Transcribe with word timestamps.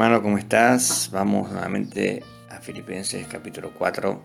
hermano? 0.00 0.22
¿Cómo 0.22 0.38
estás? 0.38 1.10
Vamos 1.12 1.50
nuevamente 1.50 2.22
a 2.50 2.60
Filipenses 2.60 3.26
capítulo 3.26 3.72
4. 3.76 4.22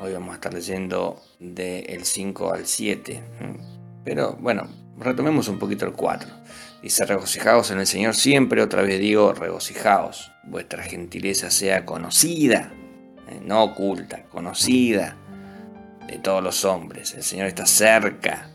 Hoy 0.00 0.14
vamos 0.14 0.30
a 0.30 0.34
estar 0.36 0.54
leyendo 0.54 1.20
del 1.38 2.06
5 2.06 2.54
al 2.54 2.64
7. 2.64 3.22
Pero 4.04 4.38
bueno, 4.40 4.66
retomemos 4.96 5.48
un 5.48 5.58
poquito 5.58 5.84
el 5.84 5.92
4. 5.92 6.30
Dice, 6.82 7.04
regocijaos 7.04 7.70
en 7.70 7.80
el 7.80 7.86
Señor 7.86 8.14
siempre, 8.14 8.62
otra 8.62 8.80
vez 8.80 8.98
digo, 9.00 9.34
regocijaos. 9.34 10.32
Vuestra 10.44 10.82
gentileza 10.82 11.50
sea 11.50 11.84
conocida, 11.84 12.72
eh, 13.28 13.38
no 13.44 13.64
oculta, 13.64 14.22
conocida 14.30 15.18
de 16.06 16.18
todos 16.20 16.42
los 16.42 16.64
hombres. 16.64 17.12
El 17.12 17.22
Señor 17.22 17.48
está 17.48 17.66
cerca. 17.66 18.48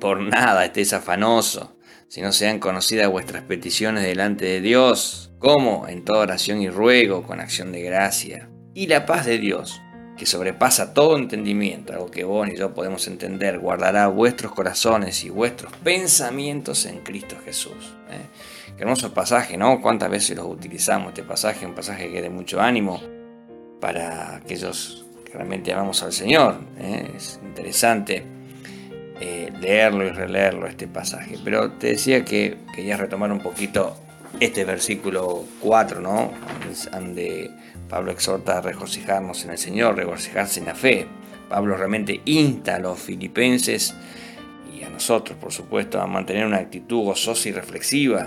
Por 0.00 0.20
nada 0.20 0.64
estés 0.64 0.94
afanoso 0.94 1.76
si 2.12 2.20
no 2.20 2.30
sean 2.30 2.58
conocidas 2.58 3.10
vuestras 3.10 3.42
peticiones 3.44 4.04
delante 4.04 4.44
de 4.44 4.60
Dios, 4.60 5.30
como 5.38 5.88
en 5.88 6.04
toda 6.04 6.20
oración 6.20 6.60
y 6.60 6.68
ruego, 6.68 7.22
con 7.22 7.40
acción 7.40 7.72
de 7.72 7.80
gracia. 7.80 8.50
Y 8.74 8.86
la 8.88 9.06
paz 9.06 9.24
de 9.24 9.38
Dios, 9.38 9.80
que 10.18 10.26
sobrepasa 10.26 10.92
todo 10.92 11.16
entendimiento, 11.16 11.94
algo 11.94 12.10
que 12.10 12.24
vos 12.24 12.46
y 12.50 12.56
yo 12.58 12.74
podemos 12.74 13.06
entender, 13.06 13.58
guardará 13.60 14.08
vuestros 14.08 14.52
corazones 14.52 15.24
y 15.24 15.30
vuestros 15.30 15.72
pensamientos 15.78 16.84
en 16.84 16.98
Cristo 16.98 17.36
Jesús. 17.46 17.96
¿eh? 18.10 18.26
Qué 18.76 18.82
hermoso 18.82 19.14
pasaje, 19.14 19.56
¿no? 19.56 19.80
¿Cuántas 19.80 20.10
veces 20.10 20.36
los 20.36 20.44
utilizamos 20.44 21.08
este 21.08 21.22
pasaje? 21.22 21.64
Un 21.64 21.74
pasaje 21.74 22.12
que 22.12 22.20
de 22.20 22.28
mucho 22.28 22.60
ánimo 22.60 23.00
para 23.80 24.36
aquellos 24.36 25.06
que 25.24 25.32
realmente 25.32 25.72
amamos 25.72 26.02
al 26.02 26.12
Señor. 26.12 26.60
¿eh? 26.76 27.10
Es 27.16 27.40
interesante 27.42 28.41
eh, 29.24 29.52
leerlo 29.60 30.04
y 30.04 30.10
releerlo 30.10 30.66
este 30.66 30.88
pasaje. 30.88 31.38
Pero 31.44 31.70
te 31.70 31.90
decía 31.90 32.24
que 32.24 32.56
quería 32.74 32.96
retomar 32.96 33.30
un 33.30 33.38
poquito 33.38 33.96
este 34.40 34.64
versículo 34.64 35.44
4, 35.60 36.00
¿no? 36.00 36.32
Donde 36.90 37.48
Pablo 37.88 38.10
exhorta 38.10 38.58
a 38.58 38.60
regocijarnos 38.60 39.44
en 39.44 39.52
el 39.52 39.58
Señor, 39.58 39.94
regocijarse 39.94 40.58
en 40.58 40.66
la 40.66 40.74
fe. 40.74 41.06
Pablo 41.48 41.76
realmente 41.76 42.20
insta 42.24 42.74
a 42.74 42.78
los 42.80 42.98
filipenses 42.98 43.94
y 44.76 44.82
a 44.82 44.90
nosotros, 44.90 45.38
por 45.38 45.52
supuesto, 45.52 46.00
a 46.00 46.06
mantener 46.08 46.44
una 46.44 46.56
actitud 46.56 47.04
gozosa 47.04 47.48
y 47.48 47.52
reflexiva, 47.52 48.26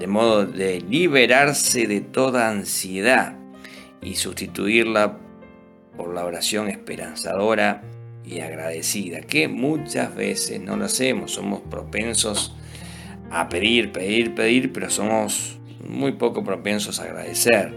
de 0.00 0.06
modo 0.08 0.46
de 0.46 0.80
liberarse 0.80 1.86
de 1.86 2.00
toda 2.00 2.48
ansiedad 2.48 3.36
y 4.02 4.16
sustituirla 4.16 5.16
por 5.96 6.12
la 6.12 6.24
oración 6.24 6.66
esperanzadora 6.66 7.82
y 8.24 8.40
agradecida, 8.40 9.20
que 9.20 9.48
muchas 9.48 10.14
veces 10.14 10.60
no 10.60 10.76
lo 10.76 10.86
hacemos, 10.86 11.32
somos 11.32 11.60
propensos 11.60 12.54
a 13.30 13.48
pedir, 13.48 13.92
pedir, 13.92 14.34
pedir, 14.34 14.72
pero 14.72 14.90
somos 14.90 15.58
muy 15.86 16.12
poco 16.12 16.44
propensos 16.44 17.00
a 17.00 17.04
agradecer. 17.04 17.72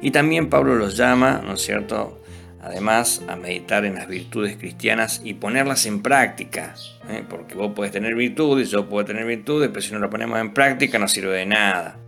Y 0.00 0.10
también 0.10 0.48
Pablo 0.48 0.74
los 0.76 0.96
llama, 0.96 1.42
¿no 1.44 1.54
es 1.54 1.62
cierto?, 1.62 2.18
además 2.60 3.22
a 3.28 3.36
meditar 3.36 3.84
en 3.84 3.94
las 3.94 4.08
virtudes 4.08 4.56
cristianas 4.56 5.20
y 5.24 5.34
ponerlas 5.34 5.86
en 5.86 6.02
práctica, 6.02 6.74
¿eh? 7.08 7.22
porque 7.28 7.54
vos 7.54 7.72
podés 7.74 7.92
tener 7.92 8.14
virtudes, 8.14 8.70
yo 8.70 8.88
puedo 8.88 9.04
tener 9.04 9.24
virtudes, 9.24 9.68
pero 9.68 9.80
si 9.80 9.92
no 9.92 9.98
lo 10.00 10.10
ponemos 10.10 10.38
en 10.40 10.52
práctica 10.52 10.98
no 10.98 11.08
sirve 11.08 11.36
de 11.36 11.46
nada. 11.46 11.98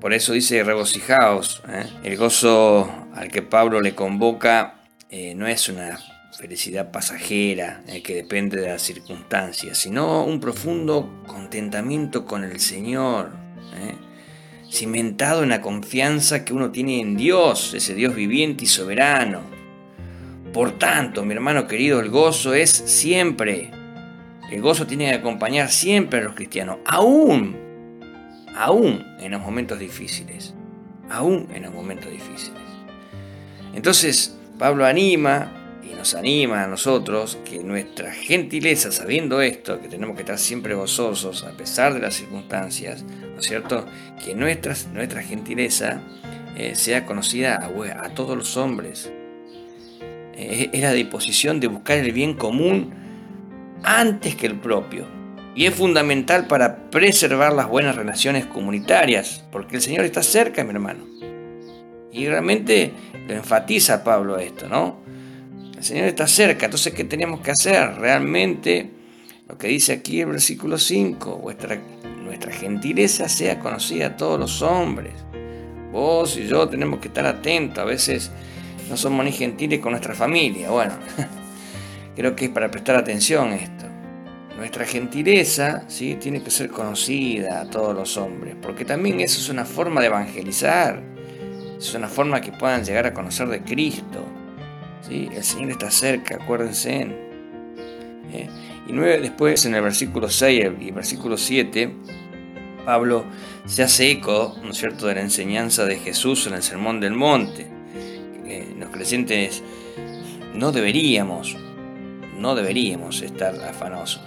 Por 0.00 0.12
eso 0.12 0.32
dice 0.32 0.64
regocijaos, 0.64 1.62
¿eh? 1.68 1.84
el 2.02 2.16
gozo 2.16 2.90
al 3.14 3.28
que 3.28 3.42
Pablo 3.42 3.80
le 3.80 3.94
convoca 3.94 4.82
eh, 5.10 5.34
no 5.34 5.46
es 5.46 5.68
una 5.68 5.98
felicidad 6.32 6.90
pasajera 6.90 7.82
eh, 7.86 8.02
que 8.02 8.14
depende 8.14 8.60
de 8.60 8.68
las 8.68 8.82
circunstancias, 8.82 9.78
sino 9.78 10.24
un 10.24 10.40
profundo 10.40 11.22
contentamiento 11.26 12.24
con 12.24 12.42
el 12.44 12.58
Señor, 12.58 13.32
eh, 13.76 13.94
cimentado 14.70 15.42
en 15.42 15.50
la 15.50 15.60
confianza 15.60 16.44
que 16.44 16.54
uno 16.54 16.70
tiene 16.70 17.00
en 17.00 17.16
Dios, 17.16 17.74
ese 17.74 17.94
Dios 17.94 18.14
viviente 18.14 18.64
y 18.64 18.66
soberano. 18.66 19.42
Por 20.52 20.78
tanto, 20.78 21.24
mi 21.24 21.34
hermano 21.34 21.66
querido, 21.66 22.00
el 22.00 22.08
gozo 22.08 22.54
es 22.54 22.70
siempre. 22.70 23.70
El 24.50 24.60
gozo 24.60 24.86
tiene 24.86 25.10
que 25.10 25.16
acompañar 25.16 25.70
siempre 25.70 26.20
a 26.20 26.24
los 26.24 26.34
cristianos, 26.34 26.78
aún, 26.84 27.56
aún 28.54 29.04
en 29.18 29.32
los 29.32 29.40
momentos 29.40 29.78
difíciles, 29.78 30.54
aún 31.10 31.48
en 31.54 31.62
los 31.62 31.72
momentos 31.72 32.10
difíciles. 32.10 32.60
Entonces, 33.74 34.36
Pablo 34.58 34.84
anima 34.84 35.61
nos 35.90 36.14
anima 36.14 36.64
a 36.64 36.66
nosotros 36.66 37.38
que 37.44 37.62
nuestra 37.62 38.12
gentileza, 38.12 38.90
sabiendo 38.90 39.40
esto, 39.40 39.80
que 39.80 39.88
tenemos 39.88 40.16
que 40.16 40.22
estar 40.22 40.38
siempre 40.38 40.74
gozosos 40.74 41.44
a 41.44 41.52
pesar 41.52 41.94
de 41.94 42.00
las 42.00 42.14
circunstancias, 42.14 43.04
¿no 43.04 43.38
es 43.38 43.46
cierto? 43.46 43.86
Que 44.24 44.34
nuestra, 44.34 44.74
nuestra 44.92 45.22
gentileza 45.22 46.00
eh, 46.56 46.74
sea 46.74 47.06
conocida 47.06 47.70
a, 48.02 48.08
todos 48.10 48.36
los 48.36 48.56
hombres. 48.56 49.12
Eh, 50.34 50.70
es 50.72 50.82
la 50.82 50.92
disposición 50.92 51.60
de 51.60 51.68
buscar 51.68 51.98
el 51.98 52.12
bien 52.12 52.34
común 52.34 52.92
antes 53.82 54.34
que 54.34 54.46
el 54.46 54.58
propio. 54.58 55.06
Y 55.54 55.66
es 55.66 55.74
fundamental 55.74 56.46
para 56.46 56.90
preservar 56.90 57.52
las 57.52 57.68
buenas 57.68 57.94
relaciones 57.94 58.46
comunitarias, 58.46 59.44
porque 59.52 59.76
el 59.76 59.82
Señor 59.82 60.04
está 60.04 60.22
cerca, 60.22 60.64
mi 60.64 60.70
hermano. 60.70 61.06
Y 62.10 62.26
realmente 62.26 62.92
lo 63.28 63.34
enfatiza 63.34 64.02
Pablo 64.04 64.38
esto, 64.38 64.68
¿no? 64.68 65.02
El 65.82 65.88
Señor 65.88 66.06
está 66.06 66.28
cerca, 66.28 66.66
entonces 66.66 66.94
¿qué 66.94 67.02
tenemos 67.02 67.40
que 67.40 67.50
hacer? 67.50 67.96
Realmente, 67.96 68.88
lo 69.48 69.58
que 69.58 69.66
dice 69.66 69.94
aquí 69.94 70.20
el 70.20 70.28
versículo 70.28 70.78
5, 70.78 71.38
vuestra, 71.38 71.76
nuestra 72.22 72.52
gentileza 72.52 73.28
sea 73.28 73.58
conocida 73.58 74.06
a 74.06 74.16
todos 74.16 74.38
los 74.38 74.62
hombres. 74.62 75.12
Vos 75.90 76.36
y 76.36 76.46
yo 76.46 76.68
tenemos 76.68 77.00
que 77.00 77.08
estar 77.08 77.26
atentos, 77.26 77.82
a 77.82 77.84
veces 77.84 78.30
no 78.88 78.96
somos 78.96 79.24
ni 79.24 79.32
gentiles 79.32 79.80
con 79.80 79.90
nuestra 79.90 80.14
familia. 80.14 80.70
Bueno, 80.70 80.94
creo 82.14 82.36
que 82.36 82.44
es 82.44 82.50
para 82.52 82.70
prestar 82.70 82.94
atención 82.94 83.52
esto. 83.52 83.86
Nuestra 84.56 84.84
gentileza 84.84 85.82
¿sí? 85.88 86.14
tiene 86.14 86.44
que 86.44 86.52
ser 86.52 86.68
conocida 86.68 87.60
a 87.60 87.68
todos 87.68 87.92
los 87.92 88.16
hombres, 88.18 88.54
porque 88.62 88.84
también 88.84 89.18
eso 89.18 89.40
es 89.40 89.48
una 89.48 89.64
forma 89.64 90.00
de 90.00 90.06
evangelizar, 90.06 91.02
es 91.76 91.92
una 91.92 92.06
forma 92.06 92.40
que 92.40 92.52
puedan 92.52 92.84
llegar 92.84 93.04
a 93.08 93.12
conocer 93.12 93.48
de 93.48 93.62
Cristo. 93.62 94.31
El 95.10 95.42
Señor 95.42 95.70
está 95.70 95.90
cerca, 95.90 96.36
acuérdense. 96.36 97.08
¿eh? 98.32 98.48
Y 98.86 98.92
nueve, 98.92 99.20
después, 99.20 99.64
en 99.66 99.74
el 99.74 99.82
versículo 99.82 100.28
6 100.28 100.72
y 100.80 100.88
el 100.88 100.92
versículo 100.92 101.36
7, 101.36 101.92
Pablo 102.84 103.24
se 103.66 103.82
hace 103.82 104.10
eco, 104.10 104.56
¿no 104.62 104.70
es 104.70 104.78
cierto?, 104.78 105.06
de 105.06 105.14
la 105.14 105.20
enseñanza 105.20 105.84
de 105.84 105.98
Jesús 105.98 106.46
en 106.46 106.54
el 106.54 106.62
Sermón 106.62 107.00
del 107.00 107.12
Monte. 107.12 107.66
los 108.78 108.90
creyentes 108.90 109.62
no 110.54 110.72
deberíamos, 110.72 111.56
no 112.38 112.54
deberíamos 112.54 113.22
estar 113.22 113.54
afanosos, 113.64 114.22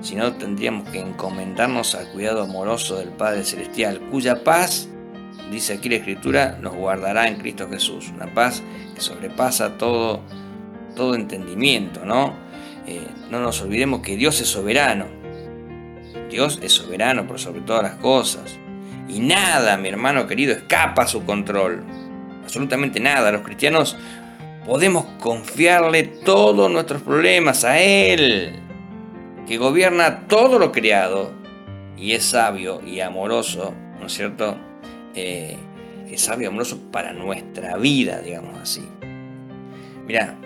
sino 0.00 0.32
tendríamos 0.34 0.88
que 0.90 1.00
encomendarnos 1.00 1.94
al 1.94 2.10
cuidado 2.10 2.42
amoroso 2.42 2.96
del 2.96 3.10
Padre 3.10 3.44
Celestial, 3.44 4.00
cuya 4.10 4.42
paz 4.44 4.88
dice 5.50 5.74
aquí 5.74 5.88
la 5.88 5.96
Escritura, 5.96 6.58
nos 6.60 6.74
guardará 6.74 7.28
en 7.28 7.36
Cristo 7.36 7.68
Jesús. 7.68 8.10
Una 8.14 8.32
paz 8.32 8.62
que 8.94 9.00
sobrepasa 9.00 9.78
todo, 9.78 10.22
todo 10.96 11.14
entendimiento, 11.14 12.04
¿no? 12.04 12.34
Eh, 12.86 13.06
no 13.30 13.40
nos 13.40 13.60
olvidemos 13.60 14.00
que 14.00 14.16
Dios 14.16 14.40
es 14.40 14.48
soberano. 14.48 15.06
Dios 16.30 16.58
es 16.62 16.72
soberano 16.72 17.26
por 17.26 17.38
sobre 17.38 17.60
todas 17.60 17.82
las 17.82 17.94
cosas. 17.96 18.58
Y 19.08 19.20
nada, 19.20 19.76
mi 19.76 19.88
hermano 19.88 20.26
querido, 20.26 20.52
escapa 20.52 21.02
a 21.02 21.06
su 21.06 21.24
control. 21.24 21.82
Absolutamente 22.42 23.00
nada. 23.00 23.32
Los 23.32 23.42
cristianos 23.42 23.96
podemos 24.66 25.06
confiarle 25.18 26.02
todos 26.02 26.70
nuestros 26.70 27.02
problemas 27.02 27.64
a 27.64 27.78
Él, 27.80 28.60
que 29.46 29.56
gobierna 29.56 30.26
todo 30.28 30.58
lo 30.58 30.72
creado 30.72 31.32
y 31.96 32.12
es 32.12 32.24
sabio 32.24 32.82
y 32.86 33.00
amoroso, 33.00 33.74
¿no 33.98 34.06
es 34.06 34.12
cierto? 34.12 34.67
Eh, 35.18 36.16
sabio 36.16 36.48
amoroso 36.48 36.78
para 36.90 37.12
nuestra 37.12 37.76
vida, 37.76 38.20
digamos 38.20 38.58
así. 38.58 38.82
Mira, 40.06 40.36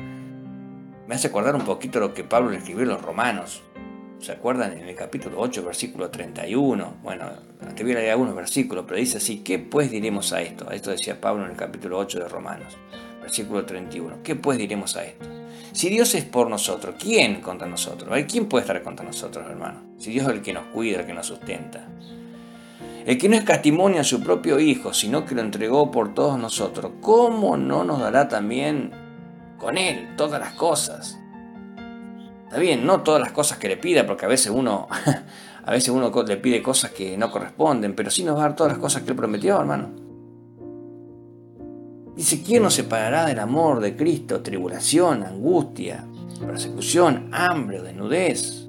me 1.07 1.15
hace 1.15 1.29
acordar 1.29 1.55
un 1.55 1.65
poquito 1.65 2.01
lo 2.01 2.15
que 2.15 2.25
Pablo 2.25 2.51
le 2.51 2.59
escribió 2.59 2.85
a 2.85 2.87
los 2.87 3.03
romanos. 3.03 3.63
¿Se 4.19 4.33
acuerdan? 4.33 4.73
En 4.73 4.89
el 4.89 4.95
capítulo 4.95 5.41
8, 5.41 5.65
versículo 5.65 6.11
31. 6.11 6.97
Bueno, 7.03 7.27
te 7.75 7.83
voy 7.83 7.93
a 7.93 7.97
leer 7.97 8.13
algunos 8.13 8.37
versículos, 8.37 8.85
pero 8.87 8.99
dice 8.99 9.19
así, 9.19 9.39
¿qué 9.39 9.59
pues 9.59 9.91
diremos 9.91 10.33
a 10.33 10.41
esto? 10.41 10.71
Esto 10.71 10.91
decía 10.91 11.21
Pablo 11.21 11.45
en 11.45 11.51
el 11.51 11.57
capítulo 11.57 11.99
8 11.99 12.21
de 12.21 12.29
Romanos, 12.29 12.77
versículo 13.21 13.65
31. 13.65 14.23
¿Qué 14.23 14.37
pues 14.37 14.59
diremos 14.59 14.97
a 14.97 15.05
esto? 15.05 15.27
Si 15.73 15.89
Dios 15.89 16.15
es 16.15 16.25
por 16.25 16.49
nosotros, 16.49 16.95
¿quién 16.99 17.41
contra 17.41 17.67
nosotros? 17.67 18.17
¿Quién 18.31 18.47
puede 18.47 18.63
estar 18.63 18.81
contra 18.83 19.05
nosotros, 19.05 19.45
hermano? 19.49 19.83
Si 19.99 20.11
Dios 20.11 20.27
es 20.27 20.33
el 20.35 20.43
que 20.43 20.53
nos 20.53 20.67
cuida, 20.67 21.01
el 21.01 21.07
que 21.07 21.15
nos 21.15 21.27
sustenta. 21.27 21.89
El 23.05 23.19
que 23.19 23.29
no 23.29 23.37
escatimonia 23.37 24.03
a 24.03 24.05
su 24.05 24.23
propio 24.23 24.61
Hijo, 24.61 24.95
sino 24.95 25.25
que 25.25 25.35
lo 25.35 25.41
entregó 25.41 25.91
por 25.91 26.15
todos 26.15 26.39
nosotros, 26.39 26.93
¿cómo 27.01 27.57
no 27.57 27.85
nos 27.85 28.01
dará 28.01 28.29
también 28.29 28.93
con 29.59 29.77
Él 29.77 30.15
todas 30.17 30.41
las 30.41 30.53
cosas? 30.53 31.19
Está 32.45 32.59
bien, 32.59 32.87
no 32.87 33.03
todas 33.03 33.21
las 33.21 33.33
cosas 33.33 33.59
que 33.59 33.69
le 33.69 33.77
pida, 33.77 34.07
porque 34.07 34.27
a 34.27 34.29
veces 34.29 34.53
uno 34.55 34.89
a 35.65 35.71
veces 35.71 35.91
uno 35.91 36.13
le 36.27 36.37
pide 36.37 36.63
cosas 36.63 36.91
que 36.91 37.17
no 37.17 37.31
corresponden, 37.31 37.95
pero 37.95 38.11
sí 38.11 38.25
nos 38.25 38.37
va 38.37 38.41
a 38.41 38.49
dar 38.49 38.57
todas 38.57 38.73
las 38.73 38.81
cosas 38.81 39.03
que 39.03 39.11
Él 39.11 39.17
prometió, 39.17 39.59
hermano. 39.59 39.91
Dice, 42.17 42.43
¿quién 42.43 42.63
nos 42.63 42.75
separará 42.75 43.27
del 43.27 43.39
amor 43.39 43.81
de 43.81 43.97
Cristo? 43.97 44.43
Tribulación, 44.43 45.23
angustia, 45.23 46.05
persecución, 46.47 47.31
hambre 47.33 47.81
o 47.81 47.83
desnudez, 47.83 48.69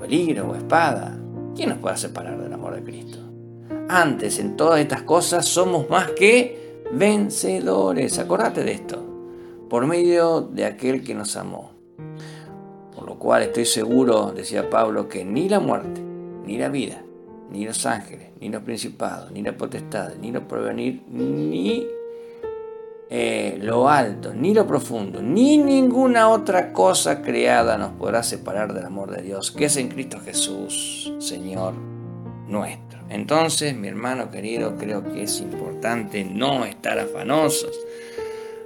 peligro 0.00 0.50
o 0.50 0.54
espada. 0.54 1.19
¿Quién 1.60 1.68
nos 1.68 1.78
puede 1.80 1.98
separar 1.98 2.42
del 2.42 2.54
amor 2.54 2.74
de 2.74 2.82
Cristo? 2.82 3.18
Antes, 3.90 4.38
en 4.38 4.56
todas 4.56 4.80
estas 4.80 5.02
cosas, 5.02 5.44
somos 5.44 5.90
más 5.90 6.10
que 6.12 6.86
vencedores. 6.90 8.18
Acordate 8.18 8.64
de 8.64 8.72
esto. 8.72 9.04
Por 9.68 9.86
medio 9.86 10.40
de 10.40 10.64
aquel 10.64 11.04
que 11.04 11.14
nos 11.14 11.36
amó. 11.36 11.72
Por 12.96 13.04
lo 13.04 13.18
cual 13.18 13.42
estoy 13.42 13.66
seguro, 13.66 14.32
decía 14.34 14.70
Pablo, 14.70 15.06
que 15.06 15.22
ni 15.22 15.50
la 15.50 15.60
muerte, 15.60 16.00
ni 16.46 16.56
la 16.56 16.70
vida, 16.70 17.04
ni 17.50 17.66
los 17.66 17.84
ángeles, 17.84 18.30
ni 18.40 18.48
los 18.48 18.62
principados, 18.62 19.30
ni 19.30 19.42
la 19.42 19.54
potestad, 19.54 20.14
ni 20.18 20.32
lo 20.32 20.48
porvenir, 20.48 21.02
ni 21.10 21.86
eh, 23.12 23.58
lo 23.60 23.88
alto, 23.88 24.32
ni 24.32 24.54
lo 24.54 24.68
profundo, 24.68 25.20
ni 25.20 25.58
ninguna 25.58 26.28
otra 26.28 26.72
cosa 26.72 27.22
creada 27.22 27.76
nos 27.76 27.90
podrá 27.94 28.22
separar 28.22 28.72
del 28.72 28.86
amor 28.86 29.10
de 29.10 29.22
Dios, 29.22 29.50
que 29.50 29.64
es 29.64 29.76
en 29.78 29.88
Cristo 29.88 30.20
Jesús, 30.24 31.12
Señor 31.18 31.74
nuestro. 32.46 33.00
Entonces, 33.08 33.74
mi 33.74 33.88
hermano 33.88 34.30
querido, 34.30 34.76
creo 34.76 35.02
que 35.02 35.24
es 35.24 35.40
importante 35.40 36.24
no 36.24 36.64
estar 36.64 37.00
afanosos, 37.00 37.76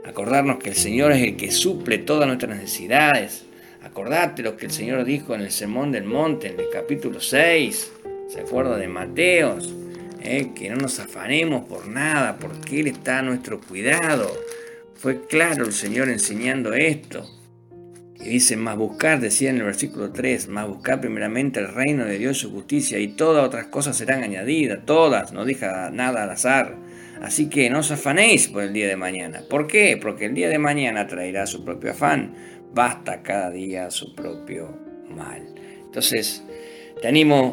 acordarnos 0.05 0.58
que 0.58 0.69
el 0.69 0.76
Señor 0.76 1.12
es 1.12 1.23
el 1.23 1.37
que 1.37 1.50
suple 1.50 1.96
todas 1.96 2.26
nuestras 2.26 2.55
necesidades. 2.55 3.46
Acordate 3.82 4.43
lo 4.43 4.58
que 4.58 4.67
el 4.67 4.73
Señor 4.73 5.05
dijo 5.05 5.35
en 5.35 5.41
el 5.41 5.52
Sermón 5.52 5.91
del 5.91 6.05
Monte, 6.05 6.49
en 6.49 6.61
el 6.61 6.69
capítulo 6.70 7.19
6, 7.19 7.93
se 8.29 8.41
acuerda 8.41 8.76
de 8.76 8.88
Mateos, 8.88 9.73
¿eh? 10.25 10.50
que 10.55 10.71
no 10.71 10.76
nos 10.76 10.99
afanemos 10.99 11.65
por 11.67 11.87
nada, 11.87 12.38
porque 12.38 12.81
Él 12.81 12.88
está 12.88 13.21
a 13.21 13.23
nuestro 13.23 13.61
cuidado. 13.61 14.31
Fue 14.94 15.26
claro 15.26 15.65
el 15.67 15.73
Señor 15.73 16.09
enseñando 16.09 16.73
esto. 16.75 17.31
Y 18.19 18.31
dice, 18.31 18.56
más 18.56 18.76
buscar, 18.76 19.21
decía 19.21 19.50
en 19.50 19.59
el 19.59 19.65
versículo 19.65 20.11
3, 20.11 20.49
más 20.49 20.67
buscar 20.67 21.00
primeramente 21.00 21.61
el 21.61 21.69
reino 21.69 22.06
de 22.06 22.19
Dios 22.19 22.38
y 22.38 22.41
su 22.41 22.53
justicia, 22.53 22.99
y 22.99 23.09
todas 23.09 23.44
otras 23.44 23.67
cosas 23.67 23.97
serán 23.97 24.23
añadidas, 24.23 24.87
todas, 24.87 25.32
no 25.32 25.44
deja 25.44 25.91
nada 25.91 26.23
al 26.23 26.31
azar. 26.31 26.77
Así 27.20 27.49
que 27.49 27.70
no 27.70 27.81
os 27.81 27.91
afanéis 27.91 28.49
por 28.49 28.62
el 28.62 28.73
día 28.73 28.88
de 28.88 28.97
mañana. 28.97 29.43
¿Por 29.49 29.67
qué? 29.67 29.99
Porque 30.00 30.27
el 30.27 30.35
día 30.35 30.49
de 30.49 30.59
mañana 30.59 31.06
traerá 31.06 31.47
su 31.47 31.65
propio 31.65 31.93
afán. 31.93 32.35
Basta 32.73 33.23
cada 33.23 33.50
día 33.50 33.91
su 33.91 34.15
propio 34.15 34.77
mal. 35.15 35.47
Entonces, 35.85 36.43
te 37.00 37.09
animo 37.09 37.53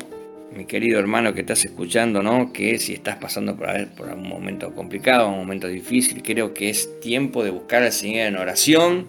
mi 0.55 0.65
querido 0.65 0.99
hermano 0.99 1.33
que 1.33 1.41
estás 1.41 1.63
escuchando, 1.63 2.21
¿no? 2.21 2.51
Que 2.51 2.77
si 2.77 2.93
estás 2.93 3.17
pasando 3.17 3.55
por, 3.55 3.67
por 3.95 4.09
un 4.09 4.27
momento 4.27 4.73
complicado, 4.73 5.29
un 5.29 5.37
momento 5.37 5.67
difícil, 5.67 6.21
creo 6.21 6.53
que 6.53 6.69
es 6.69 6.99
tiempo 6.99 7.43
de 7.43 7.51
buscar 7.51 7.83
al 7.83 7.91
Señor 7.91 8.27
en 8.27 8.35
oración, 8.35 9.07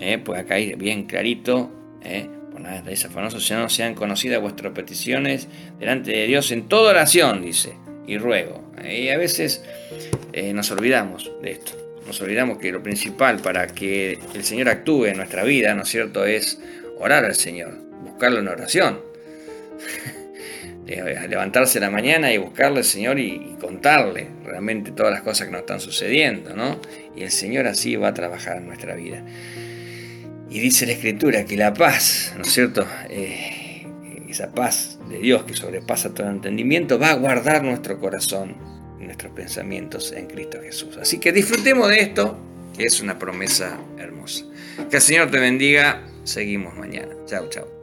¿eh? 0.00 0.18
pues 0.18 0.40
acá 0.40 0.54
hay 0.54 0.74
bien 0.74 1.04
clarito, 1.04 1.70
¿eh? 2.02 2.28
por 2.50 2.60
nada 2.60 2.82
de 2.82 2.92
afanosos, 2.92 3.48
no 3.52 3.68
sean 3.68 3.94
conocidas 3.94 4.40
vuestras 4.40 4.72
peticiones 4.72 5.48
delante 5.78 6.10
de 6.10 6.26
Dios 6.26 6.50
en 6.50 6.68
toda 6.68 6.90
oración, 6.90 7.42
dice, 7.42 7.74
y 8.06 8.18
ruego. 8.18 8.72
¿eh? 8.82 9.02
Y 9.04 9.08
a 9.10 9.16
veces 9.16 9.62
eh, 10.32 10.52
nos 10.52 10.70
olvidamos 10.72 11.30
de 11.40 11.52
esto, 11.52 11.72
nos 12.06 12.20
olvidamos 12.20 12.58
que 12.58 12.72
lo 12.72 12.82
principal 12.82 13.38
para 13.38 13.68
que 13.68 14.18
el 14.34 14.42
Señor 14.42 14.68
actúe 14.68 15.06
en 15.06 15.18
nuestra 15.18 15.44
vida, 15.44 15.74
¿no 15.74 15.82
es 15.82 15.88
cierto?, 15.88 16.24
es 16.24 16.60
orar 16.98 17.24
al 17.24 17.36
Señor, 17.36 17.78
buscarlo 18.02 18.40
en 18.40 18.48
oración. 18.48 19.10
Levantarse 20.96 21.80
la 21.80 21.90
mañana 21.90 22.32
y 22.32 22.38
buscarle 22.38 22.78
al 22.78 22.84
Señor 22.84 23.18
y, 23.18 23.56
contarle 23.60 24.28
realmente 24.44 24.90
todas 24.90 25.12
las 25.12 25.22
cosas 25.22 25.46
que 25.46 25.52
nos 25.52 25.60
están 25.60 25.80
sucediendo, 25.80 26.56
¿no? 26.56 26.80
Y 27.14 27.22
el 27.22 27.30
Señor 27.30 27.66
así 27.66 27.96
va 27.96 28.08
a 28.08 28.14
trabajar 28.14 28.56
en 28.56 28.66
nuestra 28.66 28.94
vida. 28.94 29.22
Y 30.48 30.60
dice 30.60 30.86
la 30.86 30.92
Escritura 30.92 31.44
que 31.44 31.56
la 31.56 31.74
paz, 31.74 32.34
¿no 32.36 32.42
es 32.42 32.52
cierto? 32.52 32.86
Eh, 33.10 33.86
esa 34.28 34.50
paz 34.52 34.98
de 35.08 35.18
Dios 35.18 35.44
que 35.44 35.54
sobrepasa 35.54 36.14
todo 36.14 36.30
entendimiento 36.30 36.98
va 36.98 37.10
a 37.10 37.14
guardar 37.14 37.62
nuestro 37.62 37.98
corazón 38.00 38.56
y 39.00 39.04
nuestros 39.04 39.32
pensamientos 39.32 40.12
en 40.12 40.26
Cristo 40.26 40.58
Jesús. 40.62 40.96
Así 40.96 41.18
que 41.18 41.32
disfrutemos 41.32 41.88
de 41.88 42.00
esto, 42.00 42.38
que 42.76 42.84
es 42.84 43.00
una 43.00 43.18
promesa 43.18 43.78
hermosa. 43.98 44.44
Que 44.88 44.96
el 44.96 45.02
Señor 45.02 45.30
te 45.30 45.38
bendiga. 45.38 46.02
Seguimos 46.24 46.76
mañana. 46.76 47.14
Chao, 47.26 47.48
chao. 47.48 47.79